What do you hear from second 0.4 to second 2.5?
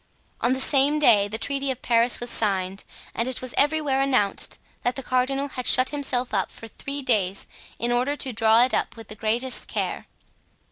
the same day the Treaty of Paris was